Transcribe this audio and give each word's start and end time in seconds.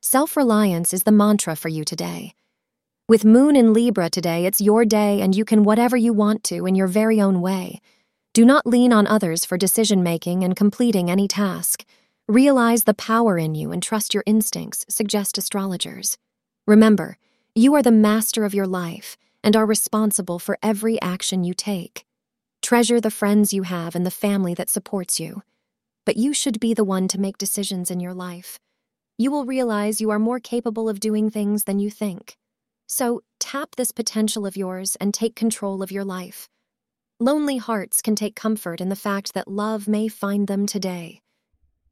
self 0.00 0.36
reliance 0.36 0.94
is 0.94 1.02
the 1.02 1.12
mantra 1.12 1.56
for 1.56 1.68
you 1.68 1.84
today. 1.84 2.34
With 3.08 3.24
Moon 3.24 3.56
in 3.56 3.72
Libra 3.72 4.08
today, 4.10 4.46
it's 4.46 4.60
your 4.60 4.84
day 4.84 5.20
and 5.20 5.34
you 5.34 5.44
can 5.44 5.64
whatever 5.64 5.96
you 5.96 6.12
want 6.12 6.44
to 6.44 6.66
in 6.66 6.74
your 6.74 6.86
very 6.86 7.20
own 7.20 7.40
way. 7.40 7.80
Do 8.32 8.44
not 8.44 8.66
lean 8.66 8.92
on 8.92 9.06
others 9.06 9.44
for 9.44 9.56
decision 9.56 10.02
making 10.02 10.44
and 10.44 10.54
completing 10.54 11.10
any 11.10 11.26
task. 11.26 11.84
Realize 12.28 12.84
the 12.84 12.94
power 12.94 13.38
in 13.38 13.54
you 13.54 13.72
and 13.72 13.82
trust 13.82 14.14
your 14.14 14.22
instincts, 14.26 14.84
suggest 14.88 15.38
astrologers. 15.38 16.18
Remember, 16.66 17.16
you 17.54 17.74
are 17.74 17.82
the 17.82 17.90
master 17.90 18.44
of 18.44 18.54
your 18.54 18.66
life 18.66 19.16
and 19.42 19.56
are 19.56 19.66
responsible 19.66 20.38
for 20.38 20.58
every 20.62 21.00
action 21.00 21.42
you 21.42 21.54
take. 21.54 22.04
Treasure 22.62 23.00
the 23.00 23.10
friends 23.10 23.52
you 23.52 23.62
have 23.62 23.96
and 23.96 24.04
the 24.04 24.10
family 24.10 24.54
that 24.54 24.68
supports 24.68 25.18
you. 25.18 25.42
But 26.04 26.16
you 26.16 26.32
should 26.34 26.60
be 26.60 26.74
the 26.74 26.84
one 26.84 27.08
to 27.08 27.20
make 27.20 27.38
decisions 27.38 27.90
in 27.90 27.98
your 27.98 28.14
life. 28.14 28.60
You 29.20 29.32
will 29.32 29.44
realize 29.44 30.00
you 30.00 30.10
are 30.10 30.20
more 30.20 30.38
capable 30.38 30.88
of 30.88 31.00
doing 31.00 31.28
things 31.28 31.64
than 31.64 31.80
you 31.80 31.90
think. 31.90 32.36
So 32.86 33.22
tap 33.40 33.74
this 33.74 33.90
potential 33.90 34.46
of 34.46 34.56
yours 34.56 34.96
and 35.00 35.12
take 35.12 35.34
control 35.34 35.82
of 35.82 35.90
your 35.90 36.04
life. 36.04 36.48
Lonely 37.18 37.56
hearts 37.56 38.00
can 38.00 38.14
take 38.14 38.36
comfort 38.36 38.80
in 38.80 38.90
the 38.90 38.94
fact 38.94 39.34
that 39.34 39.48
love 39.48 39.88
may 39.88 40.06
find 40.06 40.46
them 40.46 40.66
today. 40.66 41.20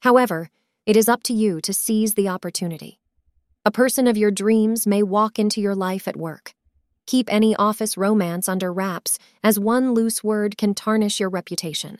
However, 0.00 0.48
it 0.86 0.96
is 0.96 1.10
up 1.10 1.22
to 1.24 1.34
you 1.34 1.60
to 1.60 1.74
seize 1.74 2.14
the 2.14 2.28
opportunity. 2.28 2.98
A 3.66 3.70
person 3.70 4.06
of 4.06 4.16
your 4.16 4.30
dreams 4.30 4.86
may 4.86 5.02
walk 5.02 5.38
into 5.38 5.60
your 5.60 5.74
life 5.74 6.08
at 6.08 6.16
work. 6.16 6.54
Keep 7.06 7.30
any 7.30 7.54
office 7.54 7.98
romance 7.98 8.48
under 8.48 8.72
wraps, 8.72 9.18
as 9.44 9.60
one 9.60 9.92
loose 9.92 10.24
word 10.24 10.56
can 10.56 10.72
tarnish 10.72 11.20
your 11.20 11.28
reputation. 11.28 11.98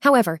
However, 0.00 0.40